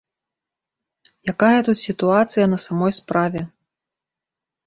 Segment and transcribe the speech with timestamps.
[1.33, 3.41] Якая тут сітуацыя на самой справе?